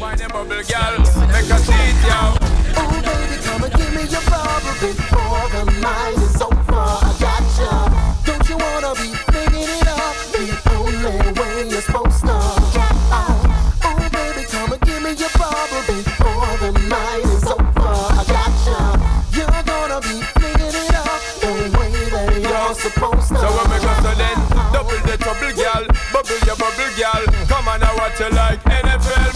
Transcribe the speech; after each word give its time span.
Wine 0.00 0.28
bubble, 0.28 0.48
girl. 0.48 0.98
Make 1.32 1.48
a 1.48 1.58
seat, 1.64 1.96
yo. 2.04 2.36
Oh, 2.76 3.00
baby, 3.00 3.40
come 3.42 3.64
and 3.64 3.72
give 3.72 3.94
me 3.94 4.02
your 4.12 4.20
bubble 4.28 4.76
before 4.76 5.48
the 5.54 5.64
night 5.80 6.16
is 6.20 6.42
over. 6.42 6.84
I 7.00 7.16
got 7.18 7.44
ya. 7.56 7.88
Don't 8.26 8.46
you 8.48 8.56
wanna 8.58 8.92
be 9.00 9.16
thinking 9.32 9.64
it 9.64 9.88
up 9.88 10.16
the 10.32 10.52
only 10.76 11.32
way 11.40 11.68
you're 11.70 11.80
supposed 11.80 12.20
to? 12.28 12.36
Oh, 13.08 13.40
oh, 13.84 14.08
baby, 14.12 14.44
come 14.44 14.72
and 14.72 14.82
give 14.82 15.02
me 15.02 15.12
your 15.16 15.32
bubble 15.38 15.84
before 15.88 16.52
the 16.60 16.72
night 16.92 17.24
is 17.32 17.44
over. 17.48 17.96
I 18.20 18.24
got 18.28 18.52
ya. 18.68 18.80
You're 19.32 19.62
gonna 19.64 20.00
be 20.02 20.20
thinking 20.36 20.76
it 20.76 20.94
up 20.94 21.20
the 21.40 21.52
way 21.72 21.92
that 22.12 22.36
you're 22.36 22.74
supposed 22.74 23.28
to. 23.28 23.38
So 23.40 23.48
when 23.48 23.66
we 23.72 23.78
go 23.80 23.92
to 24.04 24.12
then, 24.12 24.38
double 24.76 25.00
the 25.08 25.16
trouble, 25.16 25.52
girl. 25.56 25.84
Bubble 26.12 26.40
your 26.44 26.56
bubble, 26.56 26.92
girl. 27.00 27.24
Come 27.48 27.68
on, 27.68 27.82
I 27.82 27.94
watch 27.96 28.20
you 28.20 28.28
like 28.36 28.60
NFL 28.64 28.76
Monday 28.96 29.16
night. 29.16 29.34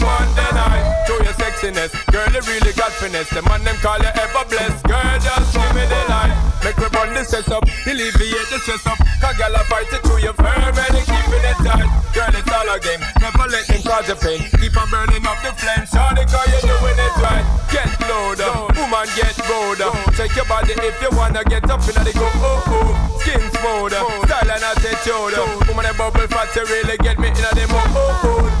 your 1.81 1.89
girl. 2.11 2.29
You 2.29 2.41
really 2.45 2.73
got 2.73 2.91
finesse. 2.93 3.29
The 3.29 3.41
man 3.41 3.63
them 3.63 3.75
call 3.81 3.97
you 3.97 4.11
ever 4.13 4.43
blessed, 4.45 4.83
girl. 4.85 5.17
Just 5.17 5.53
give 5.53 5.73
me 5.73 5.85
the 5.89 6.01
light. 6.09 6.33
Make 6.61 6.77
me 6.77 6.87
burn 6.93 7.13
the 7.13 7.23
stress 7.25 7.49
up, 7.49 7.65
alleviate 7.89 8.49
the 8.53 8.59
stress 8.61 8.85
up. 8.85 8.97
Cause 9.17 9.37
girl, 9.37 9.55
I 9.55 9.63
fight 9.65 9.89
it 9.89 10.01
through 10.05 10.21
your 10.21 10.37
firm 10.37 10.77
and 10.77 10.93
you 10.93 11.05
keeping 11.09 11.41
it 11.41 11.57
tight. 11.65 11.89
Girl, 12.13 12.29
it's 12.29 12.51
all 12.53 12.69
a 12.69 12.77
game. 12.77 13.01
Never 13.17 13.47
let 13.49 13.65
them 13.65 13.81
cause 13.81 14.05
you 14.05 14.17
pain. 14.21 14.41
Keep 14.61 14.77
on 14.77 14.87
burning 14.93 15.25
up 15.25 15.41
the 15.41 15.51
flame. 15.57 15.85
Shorty, 15.89 16.23
cause 16.29 16.49
you're 16.53 16.69
doing 16.69 16.99
it 17.01 17.15
right. 17.17 17.45
Get 17.73 17.89
louder, 18.05 18.53
woman, 18.77 19.09
get 19.17 19.33
bolder. 19.49 19.89
Shake 20.13 20.37
your 20.37 20.45
body 20.45 20.77
if 20.77 20.97
you 21.01 21.09
wanna 21.17 21.41
get 21.49 21.65
up 21.65 21.81
in 21.81 21.97
the 21.97 22.13
go. 22.13 22.29
Oh 22.45 22.61
oh, 22.77 22.93
skin 23.25 23.41
smoother, 23.57 24.05
style 24.29 24.51
and 24.53 24.65
attitude. 24.69 25.33
Woman, 25.65 25.89
a 25.89 25.93
bubble 25.97 26.29
fat, 26.29 26.53
you 26.53 26.65
really 26.69 26.97
get 27.01 27.17
me 27.17 27.33
in 27.33 27.41
the 27.57 27.65
mood. 27.65 27.89
Oh 27.97 28.21
oh. 28.21 28.60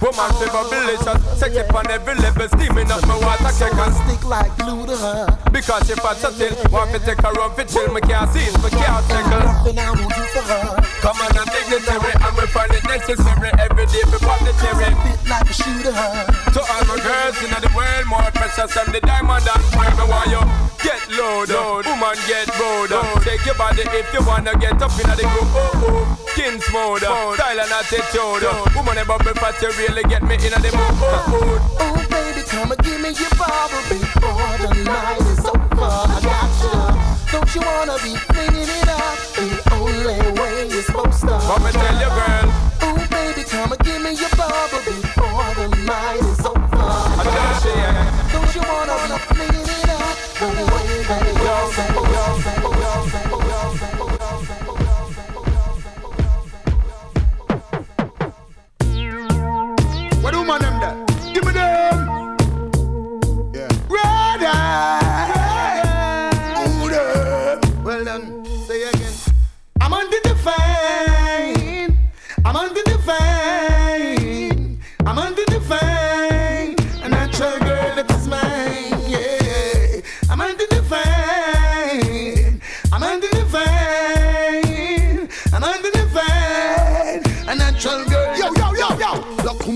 Woman, 0.00 0.30
she 0.38 0.46
bubblicious, 0.46 1.36
sexy 1.36 1.60
on 1.74 1.90
every 1.90 2.14
level, 2.14 2.48
steaming 2.48 2.90
up 2.90 3.04
my 3.06 3.18
water 3.18 3.50
So 3.50 3.66
I 3.66 3.70
keg. 3.70 3.92
stick 3.98 4.24
like 4.24 4.56
glue 4.56 4.86
to 4.86 4.96
her. 4.96 5.26
Because 5.50 5.88
she 5.88 5.94
fat 5.94 6.16
so 6.16 6.30
still, 6.30 6.54
want 6.70 6.92
to 6.92 7.00
take 7.00 7.20
her 7.20 7.32
run 7.32 7.50
for 7.54 7.64
chill, 7.64 7.92
me 7.92 8.00
can't 8.02 8.30
see 8.30 8.46
it, 8.46 8.54
me 8.62 8.70
can't 8.70 9.04
tackle. 9.10 9.42
Nothing 9.42 9.78
I 9.78 9.90
will 9.90 10.08
do 10.08 10.22
for 10.30 10.44
her. 10.46 10.78
Come 11.02 11.18
on, 11.18 11.38
I'm 11.38 11.46
dignitary, 11.50 12.14
and 12.14 12.36
we 12.38 12.46
find 12.46 12.72
it 12.72 12.84
necessary 12.84 13.50
every 13.58 13.86
day 13.86 14.02
for 14.06 14.18
pop 14.22 14.38
the 14.46 14.54
cherry. 14.62 15.17
Like 15.28 15.50
a 15.50 15.52
shooter. 15.52 15.92
To 15.92 16.60
all 16.60 16.84
my 16.88 16.96
girls 17.04 17.36
in 17.44 17.50
the 17.60 17.70
world, 17.76 18.06
more 18.08 18.30
precious 18.32 18.72
than 18.74 18.92
the 18.92 19.00
diamond 19.00 19.44
and. 19.44 19.62
Me 19.98 20.04
want 20.08 20.30
you 20.30 20.40
get 20.80 21.02
loaded, 21.10 21.84
woman 21.84 22.16
get 22.26 22.48
bolder. 22.56 23.02
Take 23.20 23.44
your 23.44 23.54
body 23.56 23.82
if 23.92 24.08
you 24.14 24.24
wanna 24.24 24.56
get 24.56 24.80
up 24.80 24.92
in 24.96 25.10
the 25.10 25.26
group. 25.28 25.50
Oh 25.52 25.84
oh, 25.84 26.32
skin 26.32 26.60
smoother, 26.60 27.12
style 27.36 27.60
and 27.60 27.72
attitude. 27.72 28.46
Woman, 28.74 28.98
a 28.98 29.04
bubble 29.04 29.34
fat, 29.36 29.60
you 29.60 29.68
really 29.76 30.02
get 30.04 30.22
me 30.22 30.36
in 30.36 30.54
the 30.56 30.70
mood. 30.72 30.96
Oh 30.96 31.28
oh. 31.28 31.76
Oh, 31.80 32.06
baby, 32.08 32.42
come 32.48 32.72
and 32.72 32.80
give 32.80 33.00
me 33.00 33.10
your 33.12 33.32
bubble 33.36 33.84
before 33.90 34.54
the 34.64 34.72
night 34.86 35.20
is 35.28 35.44
over. 35.44 35.92
I 36.08 36.18
got 36.24 36.48
you. 36.64 37.32
Don't 37.32 37.50
you 37.54 37.60
wanna 37.60 37.96
be 38.00 38.16
cleaning 38.32 38.70
it 38.80 38.88
up 38.88 39.18
the 39.36 39.46
only 39.76 40.16
way 40.40 40.68
you're 40.72 40.82
supposed 40.82 41.20
to? 41.20 41.34
And 41.36 41.74
tell 41.74 41.96
your 42.00 42.12
girl, 42.16 42.46
Oh, 42.80 42.96
baby, 43.10 43.42
come 43.44 43.72
and 43.72 43.80
give 43.84 43.97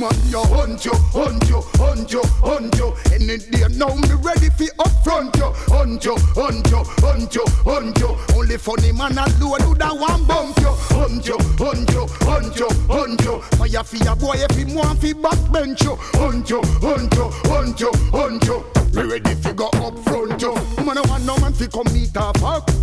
Look, 0.02 0.10
come 0.10 0.18
on, 0.18 0.30
yo, 0.30 0.42
hunt 0.44 0.84
you, 0.84 0.92
hunt 1.12 1.48
you, 1.48 1.60
hunt 1.74 2.12
you, 2.12 2.22
hunt 2.42 2.76
you. 2.76 2.94
Any 3.12 3.38
day 3.38 3.66
now, 3.76 3.94
me 3.94 4.14
ready 4.20 4.48
for 4.50 4.66
upfront 4.82 5.36
you. 5.36 5.52
Hunt 5.72 6.04
you, 6.04 6.16
hunt 6.34 6.70
you, 6.70 6.82
hunt 6.98 7.34
you, 7.34 7.44
hunt 7.64 7.98
you. 7.98 8.16
Only 8.34 8.58
funny 8.58 8.92
man 8.92 9.12
alone 9.12 9.60
do 9.60 9.74
that 9.76 9.96
one 9.96 10.26
bump 10.26 10.58
you. 10.58 10.72
Hunt 10.90 11.26
you, 11.26 11.38
hunt 11.58 11.90
you, 11.92 12.06
hunt 12.26 12.58
you, 12.58 12.68
hunt 12.88 13.22
you. 13.22 13.40
Fire 13.58 13.84
for 13.84 13.96
your 13.96 14.16
boy 14.16 14.34
if 14.36 14.56
he 14.56 14.64
want 14.74 15.00
fi 15.00 15.12
backbench 15.12 15.82
you. 15.84 15.96
Hunt 16.18 16.50
you, 16.50 16.60
hunt 16.80 17.14
you, 17.14 17.30
hunt 17.50 17.80
you, 17.80 17.92
hunt 18.10 18.44
you. 18.44 18.64
Me 18.94 19.08
ready 19.08 19.34
fi 19.36 19.52
go 19.52 19.68
up 19.74 19.98
front 20.00 20.42
you. 20.42 20.54
Man, 20.84 20.98
I 20.98 21.02
want 21.02 21.24
no 21.24 21.36
man 21.38 21.52
fi 21.52 21.66
come 21.66 21.86
meet 21.92 22.14
her 22.16 22.32
fuck. 22.38 22.81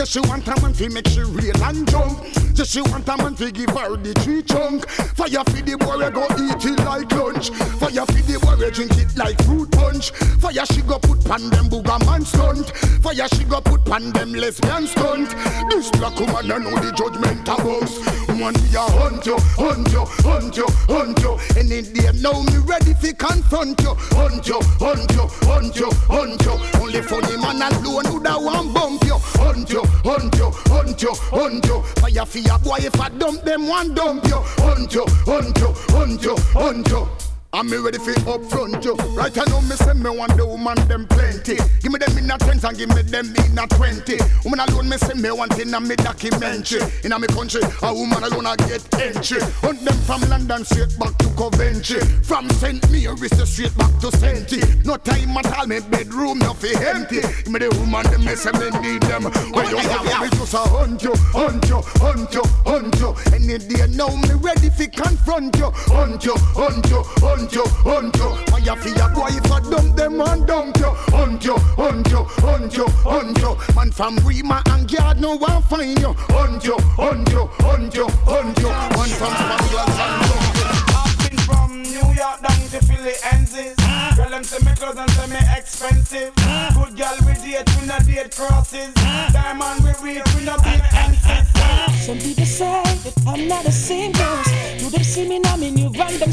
Say 0.00 0.18
she 0.18 0.28
want 0.30 0.48
a 0.48 0.58
man 0.62 0.72
fi 0.72 0.88
make 0.88 1.06
she 1.08 1.20
real 1.20 1.62
and 1.62 1.86
jump. 1.90 2.24
Say 2.56 2.64
she 2.64 2.80
want 2.80 3.06
a 3.06 3.16
man 3.18 3.34
fi 3.34 3.50
give 3.50 3.68
her 3.68 3.96
the 3.96 4.14
tree 4.24 4.40
chunk. 4.40 4.88
Fire 4.88 5.44
fi 5.52 5.60
the 5.60 5.76
boy 5.76 6.08
go 6.08 6.24
eat 6.40 6.64
it 6.64 6.80
like 6.88 7.12
lunch. 7.12 7.50
Fire 7.76 8.06
fi 8.08 8.20
the 8.24 8.40
boy 8.40 8.70
drink 8.70 8.96
it 8.96 9.14
like 9.18 9.36
fruit 9.44 9.70
punch. 9.72 10.08
Fire 10.40 10.64
she 10.72 10.80
go 10.80 10.98
put 10.98 11.22
pan 11.26 11.50
them 11.50 11.68
booger 11.68 12.00
man 12.06 12.24
stunt. 12.24 12.72
Fire 13.04 13.28
she 13.28 13.44
go 13.44 13.60
put 13.60 13.84
pan 13.84 14.10
them 14.12 14.32
lesbian 14.32 14.86
stunt. 14.86 15.36
This 15.68 15.90
black 15.90 16.18
woman 16.18 16.48
I 16.48 16.56
know 16.56 16.80
the 16.80 16.96
judgment 16.96 17.44
of 17.44 17.60
us. 17.60 18.00
Man 18.40 18.56
we 18.56 18.72
a 18.72 18.80
hunt 18.80 19.26
you, 19.26 19.36
hunt 19.60 19.92
you, 19.92 20.08
hunt 20.24 20.56
you, 20.56 20.66
hunt 20.88 21.20
you. 21.20 21.36
Any 21.60 21.84
day 21.84 22.08
now 22.24 22.40
me 22.48 22.56
ready 22.64 22.94
fi 22.96 23.12
confront 23.12 23.76
you. 23.84 23.92
Hunt 24.16 24.48
you, 24.48 24.64
hunt 24.80 25.12
you, 25.12 25.28
hunt 25.44 25.76
you, 25.76 25.90
hunt 26.08 26.40
you. 26.40 26.56
Only 26.80 27.02
funny 27.04 27.36
man 27.36 27.60
alone 27.60 28.08
who 28.08 28.16
da 28.22 28.40
one 28.40 28.72
bump 28.72 29.04
you. 29.04 29.20
Hunt 29.60 29.72
you, 29.72 29.82
hunt 29.84 30.34
you, 30.36 30.50
hunt 30.72 31.02
you, 31.02 31.12
hunt 31.14 31.66
you. 31.66 31.82
Fire 32.00 32.24
for 32.24 32.64
boy 32.64 32.78
if 32.80 32.98
I 32.98 33.10
dump 33.10 33.42
them 33.42 33.68
one 33.68 33.92
dump 33.92 34.24
you. 34.24 34.36
Hunt 34.36 34.94
you, 34.94 35.04
hunt 35.26 35.58
you, 35.58 35.74
hunt 35.94 36.22
you, 36.22 36.36
hunt 36.54 36.88
you. 36.88 37.06
I'm 37.52 37.68
me 37.68 37.78
ready 37.78 37.98
for 37.98 38.14
up 38.30 38.44
front 38.44 38.84
you. 38.84 38.94
Right 39.10 39.36
I 39.36 39.44
know 39.50 39.60
me 39.62 39.74
say 39.74 39.92
me 39.92 40.08
want 40.08 40.36
the 40.36 40.46
woman 40.46 40.76
them 40.86 41.06
plenty. 41.08 41.56
Give 41.80 41.90
me 41.90 41.98
them 41.98 42.16
in 42.16 42.30
a 42.30 42.38
tens 42.38 42.62
and 42.62 42.78
give 42.78 42.88
me 42.94 43.02
them 43.02 43.34
in 43.34 43.58
a 43.58 43.66
twenty. 43.66 44.18
Woman 44.44 44.60
alone 44.60 44.88
me 44.88 44.96
say 44.96 45.14
me 45.14 45.32
want 45.32 45.58
in 45.58 45.74
a 45.74 45.80
me 45.80 45.96
documentary. 45.96 46.78
In 47.02 47.10
a 47.10 47.18
me 47.18 47.26
country, 47.26 47.60
a 47.82 47.92
woman 47.92 48.22
alone 48.22 48.46
I 48.46 48.54
get 48.54 48.86
entry. 48.94 49.42
Hunt 49.66 49.84
them 49.84 49.98
from 50.06 50.22
London 50.30 50.64
straight 50.64 50.96
back 50.96 51.18
to 51.18 51.28
Coventry. 51.34 51.98
From 52.22 52.48
St. 52.62 52.86
Mary's 52.88 53.34
straight 53.50 53.76
back 53.76 53.98
to 53.98 54.12
Senti. 54.16 54.62
No 54.84 54.96
time 54.96 55.36
at 55.36 55.50
all, 55.58 55.66
me 55.66 55.80
bedroom 55.80 56.38
no 56.38 56.54
fi 56.54 56.70
empty. 56.86 57.20
Give 57.20 57.50
me 57.50 57.58
the 57.58 57.68
woman 57.82 58.06
them 58.14 58.24
me 58.24 58.38
say 58.38 58.54
me 58.54 58.70
need 58.78 59.02
them. 59.10 59.26
When 59.50 59.66
you 59.66 59.82
have 59.90 60.06
me 60.22 60.30
just 60.38 60.54
a 60.54 60.62
hunt 60.70 61.02
you, 61.02 61.14
hunt 61.34 61.66
you, 61.68 61.82
hunt 61.98 62.30
you, 62.30 62.42
hunt 62.62 62.94
you. 63.02 63.10
Any 63.34 63.58
day 63.58 63.90
now 63.90 64.14
me 64.14 64.38
ready 64.38 64.70
fi 64.70 64.86
confront 64.86 65.58
you. 65.58 65.74
Hunt 65.90 66.24
you, 66.24 66.38
hunt 66.54 66.86
you, 66.86 67.02
hunt 67.18 67.39
hunt 67.48 68.16
you. 68.16 68.30
Fire 68.46 68.76
fi 68.76 68.90
your 68.90 69.08
boy 69.14 69.28
if 69.30 69.52
I 69.52 69.60
dump 69.60 69.96
them 69.96 70.20
and 70.20 70.46
dump 70.46 70.76
you. 70.78 70.90
Hunt 71.14 71.44
you, 71.44 71.56
hunt 71.56 72.10
you, 72.10 72.24
hunt 72.24 72.76
you, 72.76 72.86
hunt 73.04 73.38
you. 73.38 73.74
Man 73.74 73.90
from 73.90 74.16
Rima 74.18 74.62
and 74.66 74.90
Yard 74.90 75.20
no 75.20 75.36
one 75.36 75.62
find 75.62 75.98
you. 75.98 76.12
Hunt 76.28 76.64
you, 76.64 76.76
hunt 76.96 77.28
you, 77.30 77.46
hunt 77.60 77.94
you, 77.94 78.08
hunt 78.26 78.58
you. 78.58 78.68
Man 78.68 79.08
from 79.16 79.32
Spangles 79.32 79.96
and 80.04 80.14
dump 80.28 80.56
you. 80.58 80.70
I've 81.00 81.30
been 81.30 81.38
from 81.38 81.82
New 81.82 82.08
York 82.12 82.40
down 82.42 82.62
to 82.72 82.78
Philly 82.84 83.14
Enzies. 83.32 83.76
Girl, 84.16 84.30
them 84.30 84.44
say 84.44 84.58
me 84.64 84.74
clothes 84.76 84.98
and 84.98 85.10
say 85.10 85.26
me 85.28 85.40
expensive. 85.56 86.34
Good 86.74 86.96
girl 86.96 87.16
we 87.26 87.34
date, 87.40 87.68
we 87.80 87.86
not 87.86 88.04
date 88.04 88.34
crosses. 88.36 88.92
Diamond 89.32 89.84
we 89.84 89.92
read, 90.02 90.22
we 90.36 90.44
not 90.44 90.62
beat 90.64 90.82
MCs. 90.82 91.60
Some 92.04 92.18
people 92.18 92.44
say 92.44 92.82
that 92.82 93.14
I'm 93.26 93.48
not 93.48 93.64
a 93.64 93.72
single. 93.72 94.42
Do 94.78 94.90
them 94.90 95.04
see 95.04 95.28
me 95.28 95.38
now, 95.38 95.56
me 95.56 95.70
new 95.70 95.90
run, 95.90 96.18
them 96.18 96.32